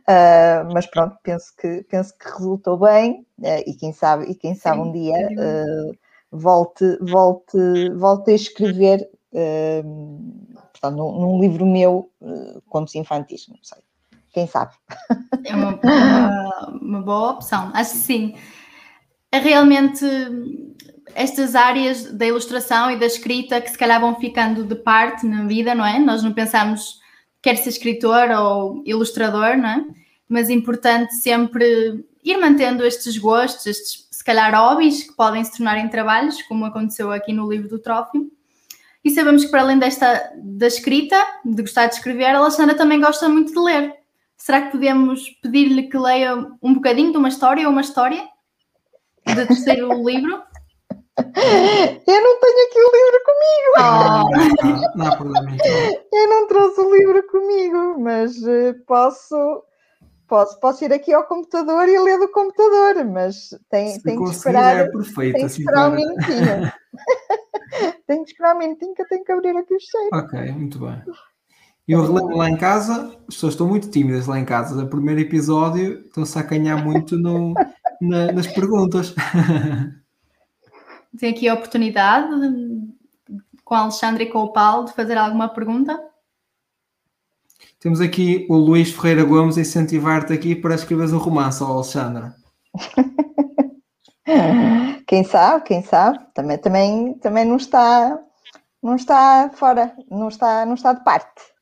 [0.71, 3.25] mas pronto, penso que, penso que resultou bem
[3.65, 5.17] e quem sabe, e quem sabe um dia
[6.31, 9.09] volte, volte, volte a escrever
[10.71, 12.12] portanto, num, num, livro meu
[12.67, 13.80] contos infantis, não sei
[14.36, 14.74] quem sabe?
[15.45, 18.36] É uma, uma, uma, boa opção, acho que sim.
[19.32, 20.06] É realmente
[21.15, 25.45] estas áreas da ilustração e da escrita que se calhar vão ficando de parte na
[25.45, 25.98] vida, não é?
[26.00, 27.00] Nós não pensamos
[27.41, 29.86] quer ser escritor ou ilustrador, não é?
[30.28, 35.56] Mas é importante sempre ir mantendo estes gostos, estes se calhar hobbies que podem se
[35.56, 38.30] tornar em trabalhos, como aconteceu aqui no livro do Trófimo.
[39.05, 41.15] E sabemos que para além desta da escrita,
[41.45, 43.93] de gostar de escrever, a Alexandra também gosta muito de ler.
[44.35, 48.27] Será que podemos pedir-lhe que leia um bocadinho de uma história ou uma história
[49.27, 50.41] do terceiro livro?
[51.17, 53.69] Eu não tenho aqui o livro comigo.
[53.77, 54.63] Oh.
[54.65, 55.51] Não, não, há problema.
[55.51, 56.03] Então.
[56.11, 59.63] Eu não trouxe o livro comigo, mas eh, posso,
[60.27, 64.77] posso, posso ir aqui ao computador e ler do computador, mas tem, tem que esperar.
[64.77, 66.73] É perfeito, tem que assim esperar um minutinho.
[68.08, 70.10] tem que esperar um minutinho que eu tenho que abrir aqui o cheiro.
[70.13, 71.01] Ok, muito bem.
[71.88, 74.75] Eu relembro lá em casa, as pessoas estão muito tímidas lá em casa.
[74.75, 77.54] No primeiro episódio estão-se a acanhar muito no,
[78.01, 79.13] na, nas perguntas.
[81.17, 82.28] Tem aqui a oportunidade
[83.63, 85.99] com a Alexandre e com o Paulo de fazer alguma pergunta?
[87.80, 92.36] Temos aqui o Luís Ferreira Gomes a incentivar-te aqui para escreveres um romance, ó Alexandra.
[95.07, 98.19] quem sabe, quem sabe, também, também, também não está
[98.81, 101.55] não está fora, não está, não está de parte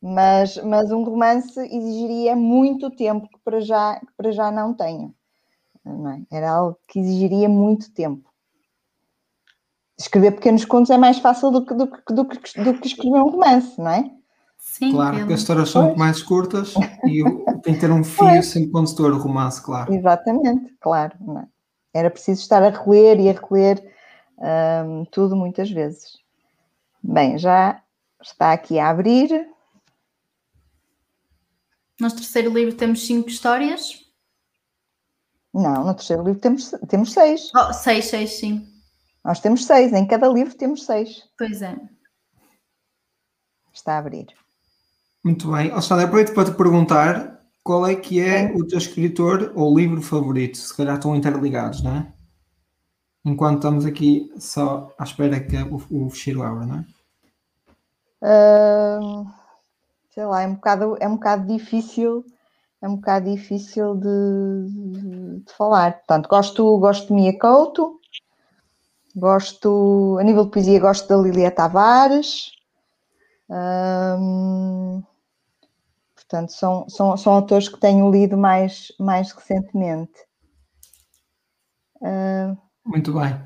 [0.00, 5.14] mas, mas um romance exigiria muito tempo que para já, que para já não tenho.
[5.84, 6.22] Não é?
[6.30, 8.28] Era algo que exigiria muito tempo.
[9.98, 13.18] Escrever pequenos contos é mais fácil do que, do, que, do, que, do que escrever
[13.18, 14.10] um romance, não é?
[14.56, 17.24] Sim, claro, porque as histórias são muito mais curtas e
[17.62, 18.46] tem que ter um fio pois.
[18.46, 19.92] sempre condutor o romance, claro.
[19.92, 21.16] Exatamente, claro.
[21.38, 21.57] É?
[21.92, 23.82] Era preciso estar a reler e a reler
[24.38, 26.18] um, tudo muitas vezes.
[27.02, 27.82] Bem, já
[28.22, 29.48] está aqui a abrir.
[32.00, 34.04] No terceiro livro temos cinco histórias?
[35.52, 37.50] Não, no terceiro livro temos, temos seis.
[37.54, 38.68] Oh, seis, seis, sim.
[39.24, 41.28] Nós temos seis, em cada livro temos seis.
[41.36, 41.76] Pois é.
[43.72, 44.26] Está a abrir.
[45.24, 45.70] Muito bem.
[45.70, 47.37] Alexandre, aproveito para te perguntar
[47.68, 50.56] qual é que é o teu escritor ou livro favorito?
[50.56, 52.12] Se calhar estão interligados, não é?
[53.22, 56.84] Enquanto estamos aqui só à espera que o, o fecheiro abra, não é?
[58.22, 59.38] Uh
[60.18, 62.24] sei lá, é um bocado, é um bocado difícil,
[62.82, 65.98] é um bocado difícil de, de falar.
[65.98, 68.00] Portanto, gosto, gosto de Mia Couto,
[69.14, 72.50] gosto, a nível de poesia, gosto da Lilia Tavares.
[76.28, 80.12] Portanto, são, são, são autores que tenho lido mais, mais recentemente.
[82.02, 83.40] Hum, Muito bem.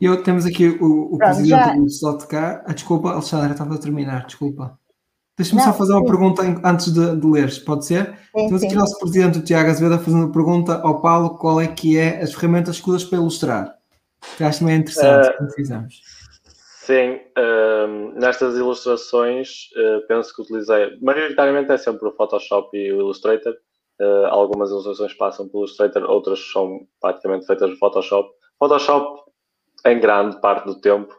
[0.00, 1.74] Eu, temos aqui o, o Pronto, presidente já...
[1.74, 2.62] do Slot cá.
[2.64, 4.78] Ah, desculpa, Alexandre, estava a terminar, desculpa.
[5.36, 8.06] Deixa-me só fazer uma pergunta antes de, de leres, pode ser?
[8.36, 11.38] Sim, Temos aqui o nosso presidente, o Tiago Azevedo, a fazer uma pergunta ao Paulo:
[11.38, 13.74] qual é que é as ferramentas escuras para ilustrar?
[14.36, 16.17] Que acho também interessante, uh, como fizemos.
[16.88, 23.00] Sim, uh, nestas ilustrações uh, penso que utilizei, maioritariamente é sempre o Photoshop e o
[23.00, 23.54] Illustrator.
[24.00, 28.30] Eh, algumas ilustrações passam pelo Illustrator, outras são praticamente feitas no Photoshop.
[28.58, 29.20] Photoshop
[29.84, 31.14] em grande parte do tempo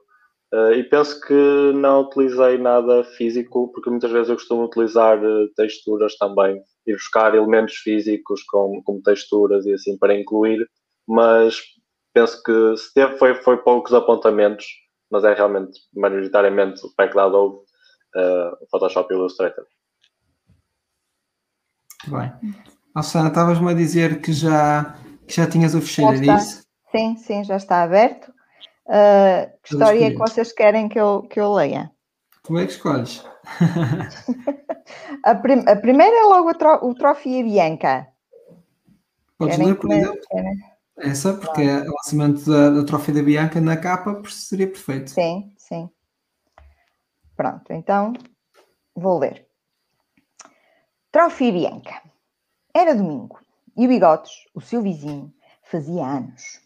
[0.51, 5.47] Uh, e penso que não utilizei nada físico, porque muitas vezes eu costumo utilizar uh,
[5.55, 10.67] texturas também, e buscar elementos físicos como, como texturas e assim para incluir,
[11.07, 11.61] mas
[12.15, 14.65] penso que se teve foi, foi poucos apontamentos,
[15.09, 17.57] mas é realmente maioritariamente o Pack da Adobe,
[18.15, 19.65] uh, o Photoshop e o Illustrator.
[22.07, 22.31] Bem.
[22.93, 24.95] Alessandra, estavas-me a dizer que já,
[25.27, 26.63] que já tinhas o fecheiro, é isso?
[26.91, 28.29] Sim, sim, já está aberto.
[28.87, 31.91] Uh, que história é que vocês querem que eu, que eu leia?
[32.43, 33.23] Tu é que escolhes.
[35.23, 38.07] a, prim a, primeira é logo o, tro e Bianca.
[39.37, 40.19] Podes querem ler, por exemplo?
[40.31, 40.68] Querem?
[40.99, 45.11] Essa, porque é o lançamento da, da Trófia da Bianca na capa seria perfeito.
[45.11, 45.89] Sim, sim.
[47.35, 48.13] Pronto, então
[48.95, 49.47] vou ler.
[51.11, 52.01] Trófia Bianca.
[52.73, 53.39] Era domingo
[53.77, 55.33] e o Bigotes, o seu vizinho,
[55.63, 56.59] fazia anos.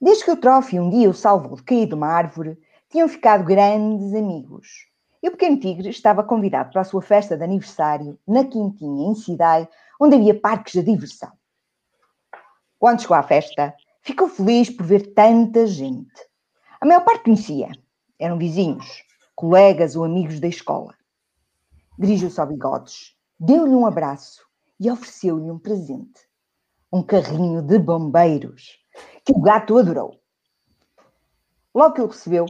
[0.00, 2.58] Desde que o Trófio um dia o salvou de cair de uma árvore,
[2.88, 4.86] tinham ficado grandes amigos.
[5.22, 9.14] E o pequeno tigre estava convidado para a sua festa de aniversário na Quintinha, em
[9.14, 9.68] Cidai,
[10.00, 11.30] onde havia parques de diversão.
[12.78, 13.74] Quando chegou à festa,
[14.06, 16.14] Ficou feliz por ver tanta gente.
[16.80, 17.72] A maior parte conhecia.
[18.20, 19.02] Eram vizinhos,
[19.34, 20.94] colegas ou amigos da escola.
[21.98, 24.46] Dirigiu-se ao Bigodes, deu-lhe um abraço
[24.78, 26.20] e ofereceu-lhe um presente.
[26.92, 28.78] Um carrinho de bombeiros,
[29.24, 30.20] que o gato adorou.
[31.74, 32.46] Logo que o recebeu,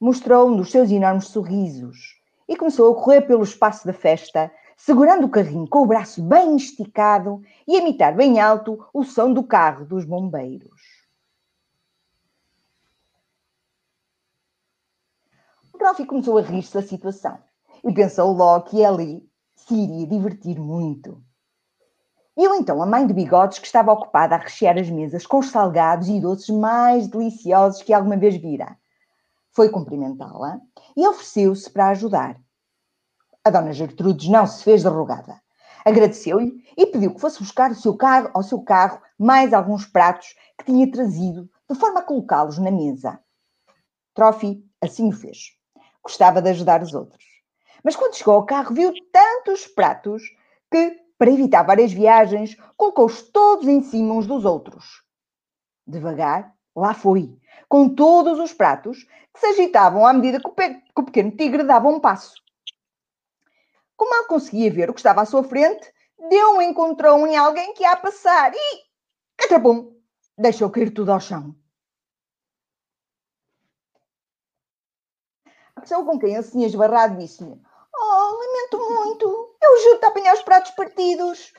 [0.00, 2.18] mostrou um dos seus enormes sorrisos
[2.48, 6.56] e começou a correr pelo espaço da festa, segurando o carrinho com o braço bem
[6.56, 10.80] esticado e a imitar bem alto o som do carro dos bombeiros.
[15.72, 17.38] O Profi começou a rir-se da situação
[17.84, 21.22] e pensou logo que ali se iria divertir muito.
[22.36, 25.50] Viu então a mãe de bigodes que estava ocupada a rechear as mesas com os
[25.50, 28.76] salgados e doces mais deliciosos que alguma vez vira.
[29.52, 30.60] Foi cumprimentá-la
[30.96, 32.43] e ofereceu-se para ajudar.
[33.44, 35.40] A dona Gertrudes não se fez derrogada.
[35.84, 40.34] Agradeceu-lhe e pediu que fosse buscar o seu carro, ao seu carro mais alguns pratos
[40.58, 43.20] que tinha trazido, de forma a colocá-los na mesa.
[44.14, 45.52] Trofi assim o fez.
[46.02, 47.22] Gostava de ajudar os outros.
[47.82, 50.22] Mas quando chegou ao carro, viu tantos pratos
[50.70, 55.02] que para evitar várias viagens, colocou-os todos em cima uns dos outros.
[55.86, 57.38] Devagar, lá foi,
[57.68, 61.62] com todos os pratos que se agitavam à medida que o, que o pequeno tigre
[61.62, 62.43] dava um passo.
[64.04, 65.90] Como mal conseguia ver o que estava à sua frente,
[66.28, 68.82] deu um encontrão em alguém que ia a passar e,
[69.34, 69.98] catrapum,
[70.36, 71.56] deixou cair tudo ao chão.
[75.74, 77.58] A pessoa com quem ele se tinha esbarrado disse-lhe:
[77.94, 79.56] Oh, lamento muito.
[79.62, 81.54] Eu juro-te a apanhar os pratos partidos.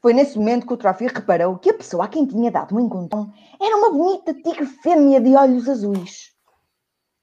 [0.00, 2.80] Foi nesse momento que o Trofi reparou que a pessoa a quem tinha dado um
[2.80, 6.34] encontrão era uma bonita tigre fêmea de olhos azuis.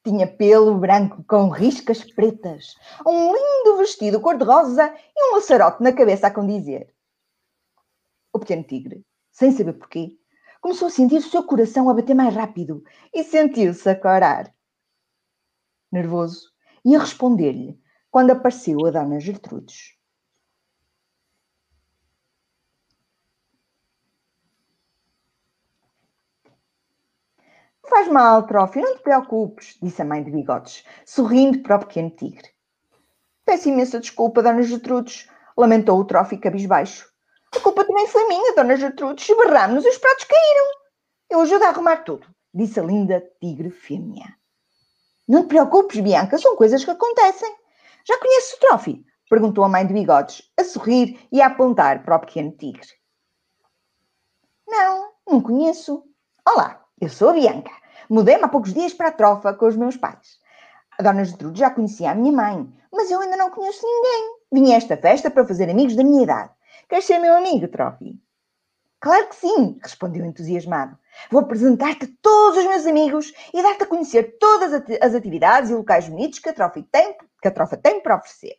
[0.07, 6.27] Tinha pelo branco com riscas pretas, um lindo vestido cor-de-rosa e um laçarote na cabeça
[6.27, 6.95] a condizer.
[8.31, 10.17] O pequeno tigre, sem saber porquê,
[10.61, 12.81] começou a sentir o seu coração a bater mais rápido
[13.13, 14.55] e sentiu-se a corar.
[15.91, 16.53] Nervoso,
[16.85, 17.77] ia responder-lhe
[18.09, 19.96] quando apareceu a Dona Gertrudes.
[27.89, 32.09] Faz mal, Trófio, não te preocupes, disse a mãe de bigodes, sorrindo para o pequeno
[32.09, 32.49] tigre.
[33.45, 37.09] Peço imensa desculpa, Dona Gertrudes, lamentou o Trófio cabisbaixo.
[37.55, 40.65] A culpa também foi minha, Dona Gertrudes, esbarrámos e os pratos caíram.
[41.29, 44.35] Eu ajudo a arrumar tudo, disse a linda tigre fêmea.
[45.25, 47.55] Não te preocupes, Bianca, são coisas que acontecem.
[48.05, 49.05] Já conheces o Trófi?
[49.29, 52.87] Perguntou a mãe de bigodes, a sorrir e a apontar para o pequeno tigre.
[54.67, 56.03] Não, não conheço.
[56.45, 57.71] Olá, eu sou a Bianca.
[58.09, 60.39] Mudei-me há poucos dias para a trofa com os meus pais.
[60.97, 64.37] A dona Gertrude já conhecia a minha mãe, mas eu ainda não conheço ninguém.
[64.51, 66.51] Vim a esta festa para fazer amigos da minha idade.
[66.89, 68.19] Queres ser meu amigo, Trófi?
[68.99, 70.97] Claro que sim, respondeu entusiasmado.
[71.29, 76.09] Vou apresentar-te todos os meus amigos e dar-te a conhecer todas as atividades e locais
[76.09, 78.55] bonitos que a Trofa tem, que a Trofa tem para oferecer.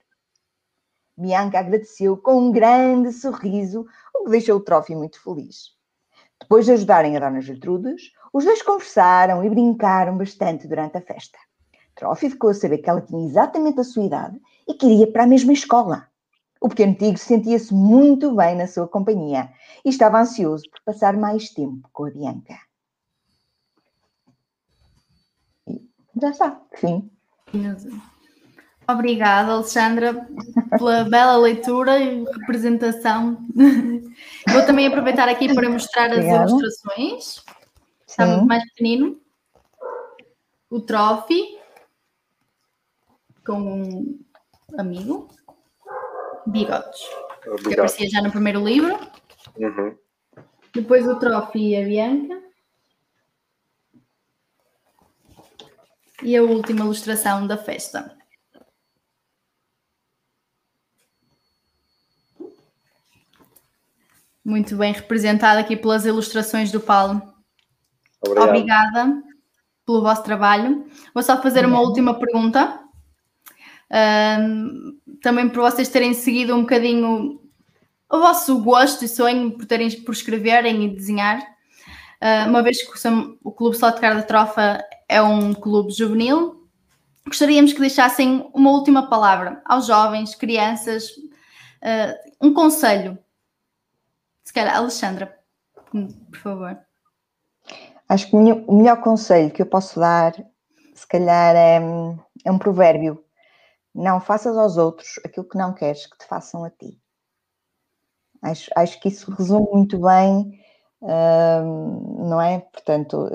[1.16, 3.84] Bianca agradeceu com um grande sorriso,
[4.14, 5.76] o que deixou o Trofi muito feliz.
[6.41, 11.39] Depois de ajudarem a Dona Gertrudes, os dois conversaram e brincaram bastante durante a festa.
[11.95, 15.26] Trofi ficou a saber que ela tinha exatamente a sua idade e queria para a
[15.26, 16.07] mesma escola.
[16.61, 19.51] O pequeno tigre sentia-se muito bem na sua companhia
[19.85, 22.59] e estava ansioso por passar mais tempo com a Bianca.
[25.66, 25.81] E
[26.20, 27.11] já está, fim.
[28.89, 30.26] Obrigada, Alexandra,
[30.70, 33.39] pela bela leitura e representação.
[34.49, 36.51] Vou também aproveitar aqui para mostrar as Obrigada.
[36.51, 37.45] ilustrações.
[38.09, 38.32] Está Sim.
[38.32, 39.20] muito mais pequenino.
[40.70, 41.59] O Trophy
[43.46, 44.24] com um
[44.78, 45.28] amigo
[46.46, 47.00] bigodes.
[47.62, 48.98] Que aparecia já no primeiro livro.
[49.56, 49.96] Uhum.
[50.74, 52.42] Depois o Trofi e a Bianca.
[56.22, 58.16] E a última ilustração da festa.
[64.44, 67.38] Muito bem representada aqui pelas ilustrações do Paulo.
[68.21, 68.49] Obrigado.
[68.49, 69.23] Obrigada
[69.87, 70.87] pelo vosso trabalho.
[71.14, 72.81] Vou só fazer uma última pergunta.
[73.91, 77.41] Um, também por vocês terem seguido um bocadinho
[78.11, 81.41] o vosso gosto e sonho por, terem, por escreverem e desenhar.
[82.21, 83.09] Uh, uma vez que
[83.45, 86.69] o Clube Sotecar da Trofa é um clube juvenil,
[87.27, 93.19] gostaríamos que deixassem uma última palavra aos jovens, crianças, uh, um conselho.
[94.43, 95.39] Se calhar, Alexandra,
[95.93, 96.88] por favor.
[98.09, 100.34] Acho que o melhor conselho que eu posso dar,
[100.94, 101.78] se calhar, é,
[102.44, 103.22] é um provérbio
[103.94, 106.98] não faças aos outros aquilo que não queres que te façam a ti.
[108.40, 110.59] Acho, acho que isso resume muito bem
[111.00, 112.61] não é?
[112.61, 113.28] Portanto,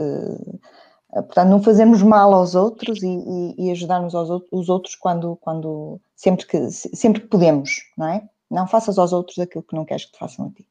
[1.11, 5.35] portanto, não fazemos mal aos outros e, e, e ajudarmos aos outros, os outros quando,
[5.37, 8.27] quando sempre, que, sempre que podemos, não é?
[8.49, 10.67] Não faças aos outros aquilo que não queres que te façam a ti.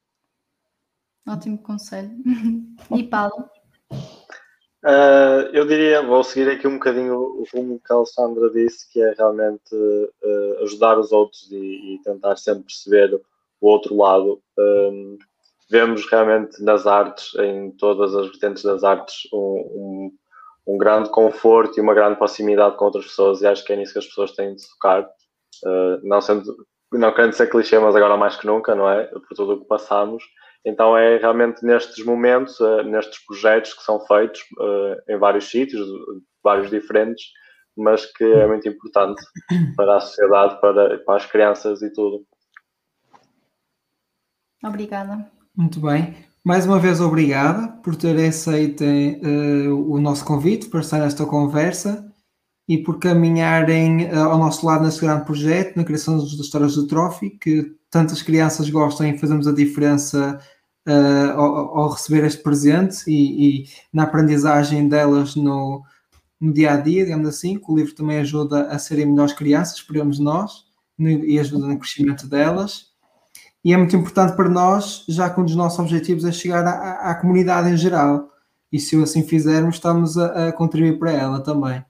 [1.27, 2.17] Ótimo conselho.
[2.91, 3.49] E Paulo?
[4.85, 9.01] Uh, eu diria, vou seguir aqui um bocadinho o rumo que a Alessandra disse, que
[9.01, 13.15] é realmente uh, ajudar os outros e, e, tentar sempre perceber
[13.61, 14.43] o outro lado.
[14.59, 15.19] Um,
[15.71, 20.11] vemos realmente nas artes, em todas as vertentes das artes, um,
[20.67, 23.77] um, um, grande conforto e uma grande proximidade com outras pessoas, e acho que é
[23.77, 25.09] nisso que as pessoas têm de focar.
[25.65, 29.05] Uh, não, sendo, não querendo ser clichê, mas agora mais que nunca, não é?
[29.05, 30.25] Por tudo o que passamos
[30.65, 35.87] então é realmente nestes momentos, uh, nestes projetos que são feitos uh, em vários sítios,
[36.43, 37.25] vários diferentes,
[37.77, 39.23] mas que é muito importante
[39.77, 42.25] para a sociedade, para, para as crianças e tudo.
[44.65, 45.31] Obrigada.
[45.57, 46.15] Muito bem.
[46.45, 52.12] Mais uma vez, obrigada por terem aceito uh, o nosso convite para estar nesta conversa
[52.69, 56.87] e por caminharem uh, ao nosso lado neste grande projeto, na criação das histórias do
[56.87, 60.41] Trophy, que tantas crianças gostam e fazemos a diferença
[60.89, 65.83] uh, ao, ao, receber este presente e, e, na aprendizagem delas no,
[66.41, 69.77] no dia a dia, digamos assim, que o livro também ajuda a serem melhores crianças,
[69.77, 70.65] esperamos nós,
[70.99, 72.93] e ajuda no crescimento delas.
[73.65, 77.11] E é muito importante para nós, já que um dos nossos objetivos é chegar à,
[77.11, 78.29] à comunidade em geral.
[78.71, 81.85] E se assim fizermos, estamos a, a contribuir para ela também.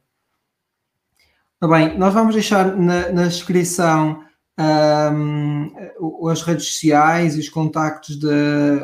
[1.69, 4.21] Bem, nós vamos deixar na, na descrição
[4.59, 8.29] um, as redes sociais e os contactos, de,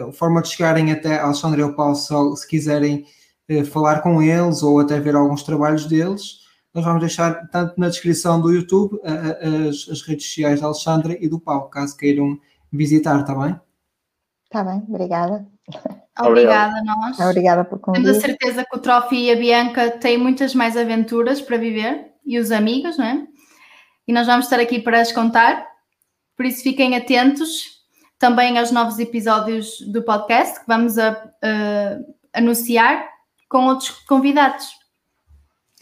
[0.09, 3.05] a forma de chegarem até Alexandre e ao Paulo se quiserem
[3.51, 6.39] uh, falar com eles ou até ver alguns trabalhos deles.
[6.73, 11.17] Nós vamos deixar tanto na descrição do YouTube uh, as, as, redes sociais da Alexandra
[11.21, 12.39] e do Paulo, caso queiram
[12.73, 13.61] visitar, está bem?
[14.45, 15.45] Está bem, obrigada.
[16.21, 17.21] Obrigada a nós.
[17.21, 18.03] Obrigada por convite.
[18.03, 22.09] Temos a certeza que o Trofi e a Bianca têm muitas mais aventuras para viver
[22.29, 23.27] e os amigos, não é?
[24.09, 25.67] e nós vamos estar aqui para as contar.
[26.35, 27.79] Por isso, fiquem atentos
[28.19, 33.07] também aos novos episódios do podcast que vamos a, a anunciar
[33.51, 34.67] com outros convidados.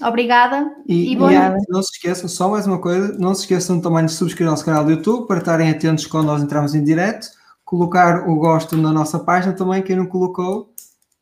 [0.02, 4.12] Obrigada e, e, não se esqueçam, só mais uma coisa, não se esqueçam também de
[4.12, 7.28] subscrever o nosso canal do YouTube para estarem atentos quando nós entramos em direto,
[7.64, 10.74] colocar o gosto na nossa página também, quem não colocou,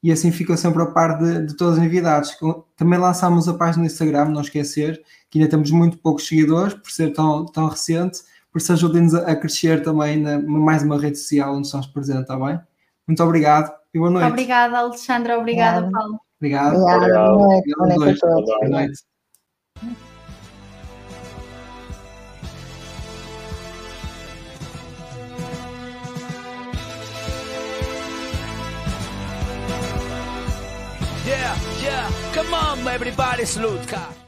[0.04, 2.36] e assim fica sempre a par de, de todas as novidades.
[2.76, 6.90] Também lançámos a página no Instagram, não esquecer, que ainda temos muito poucos seguidores, por
[6.90, 8.20] ser tão, tão recente,
[8.52, 12.24] por isso ajudem-nos a, a, crescer também na mais uma rede social onde estamos presentes,
[12.24, 12.60] está bem?
[13.08, 14.28] Muito obrigado e boa noite.
[14.28, 15.38] Obrigada, Alexandra.
[15.38, 16.20] Obrigada, Paulo.
[16.38, 16.76] Obrigado.
[16.76, 17.32] Obrigada.
[17.32, 17.74] Boa noite.
[17.74, 18.44] Boa noite a todos.
[18.44, 20.13] Boa noite.
[32.34, 34.23] Come on, everybody, salute, cara.